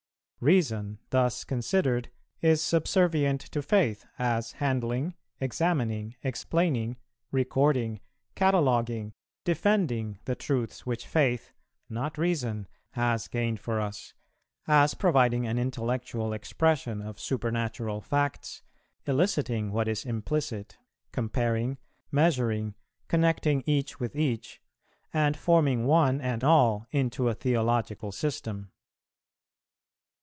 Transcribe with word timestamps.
Reason, 0.43 0.97
thus 1.11 1.43
considered, 1.43 2.09
is 2.41 2.63
subservient 2.63 3.39
to 3.41 3.61
faith, 3.61 4.07
as 4.17 4.53
handling, 4.53 5.13
examining, 5.39 6.15
explaining, 6.23 6.97
recording, 7.31 8.01
cataloguing, 8.33 9.13
defending, 9.43 10.17
the 10.25 10.33
truths 10.33 10.83
which 10.83 11.05
faith, 11.05 11.53
not 11.91 12.17
reason, 12.17 12.67
has 12.93 13.27
gained 13.27 13.59
for 13.59 13.79
us, 13.79 14.15
as 14.67 14.95
providing 14.95 15.45
an 15.45 15.59
intellectual 15.59 16.33
expression 16.33 17.03
of 17.03 17.19
supernatural 17.19 18.01
facts, 18.01 18.63
eliciting 19.05 19.71
what 19.71 19.87
is 19.87 20.07
implicit, 20.07 20.75
comparing, 21.11 21.77
measuring, 22.11 22.73
connecting 23.07 23.61
each 23.67 23.99
with 23.99 24.15
each, 24.15 24.59
and 25.13 25.37
forming 25.37 25.85
one 25.85 26.19
and 26.19 26.43
all 26.43 26.87
into 26.89 27.29
a 27.29 27.35
theological 27.35 28.11
system. 28.11 28.71